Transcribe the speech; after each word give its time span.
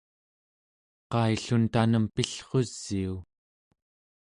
qaillun 1.11 1.63
tanem 1.73 2.05
pillrusiu? 2.15 3.13